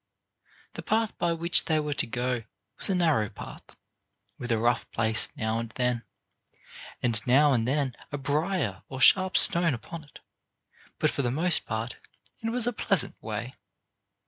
The 0.73 0.81
path 0.81 1.15
by 1.19 1.31
which 1.33 1.65
they 1.65 1.79
were 1.79 1.93
to 1.93 2.07
go 2.07 2.45
was 2.79 2.89
a 2.89 2.95
narrow 2.95 3.29
path, 3.29 3.61
with 4.39 4.51
a 4.51 4.57
rough 4.57 4.89
place 4.89 5.29
now 5.35 5.59
and 5.59 5.69
then, 5.75 6.05
and 7.03 7.21
now 7.27 7.53
and 7.53 7.67
then 7.67 7.95
a 8.11 8.17
briar 8.17 8.81
or 8.89 8.99
sharp 8.99 9.37
stone 9.37 9.75
upon 9.75 10.03
it, 10.03 10.17
but 10.97 11.11
for 11.11 11.21
the 11.21 11.29
most 11.29 11.67
part 11.67 11.97
it 12.41 12.49
was 12.49 12.65
a 12.65 12.73
pleasant 12.73 13.13
way. 13.21 13.53